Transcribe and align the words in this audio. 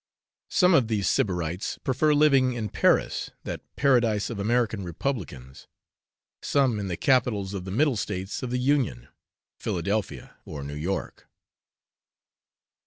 Some 0.49 0.73
of 0.73 0.87
these 0.87 1.07
Sybarites 1.07 1.77
prefer 1.83 2.15
living 2.15 2.53
in 2.53 2.69
Paris, 2.69 3.29
that 3.43 3.61
paradise 3.75 4.31
of 4.31 4.39
American 4.39 4.83
republicans, 4.83 5.67
some 6.41 6.79
in 6.79 6.87
the 6.87 6.97
capitals 6.97 7.53
of 7.53 7.65
the 7.65 7.69
middle 7.69 7.95
states 7.97 8.41
of 8.41 8.49
the 8.49 8.57
union, 8.57 9.09
Philadelphia 9.59 10.37
or 10.43 10.63
New 10.63 10.73
York. 10.73 11.29